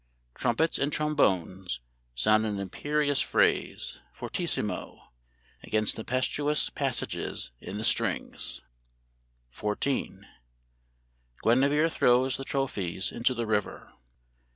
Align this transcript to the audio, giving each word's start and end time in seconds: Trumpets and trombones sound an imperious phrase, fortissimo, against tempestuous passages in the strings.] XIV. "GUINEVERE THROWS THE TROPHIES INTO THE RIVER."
Trumpets 0.33 0.79
and 0.79 0.91
trombones 0.91 1.79
sound 2.15 2.43
an 2.43 2.57
imperious 2.57 3.21
phrase, 3.21 3.99
fortissimo, 4.15 5.11
against 5.61 5.95
tempestuous 5.95 6.71
passages 6.71 7.51
in 7.59 7.77
the 7.77 7.83
strings.] 7.83 8.63
XIV. 9.55 10.23
"GUINEVERE 11.43 11.89
THROWS 11.91 12.35
THE 12.37 12.43
TROPHIES 12.45 13.11
INTO 13.11 13.35
THE 13.35 13.45
RIVER." 13.45 13.93